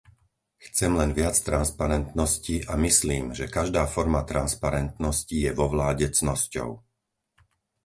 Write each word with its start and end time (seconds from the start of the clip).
Chcem 0.65 0.91
len 1.01 1.11
viac 1.19 1.35
transparentnosti 1.49 2.55
a 2.65 2.73
myslím, 2.85 3.25
že 3.37 3.53
každá 3.57 3.83
forma 3.95 4.21
transparentnosti 4.31 5.37
je 5.45 5.51
vo 5.59 5.65
vláde 5.73 6.07
cnosťou. 6.17 6.69